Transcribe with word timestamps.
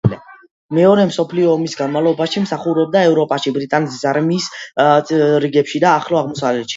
მეორე 0.75 1.03
მსოფლიო 1.09 1.51
ომის 1.57 1.75
განმავლობაში 1.81 2.43
მსახურობდა 2.45 3.03
ევროპაში, 3.09 3.53
ბრიტანეთის 3.59 4.07
არმიის 4.13 4.47
რიგებში 5.45 5.83
და 5.85 5.93
ახლო 5.99 6.21
აღმოსავლეთში. 6.23 6.69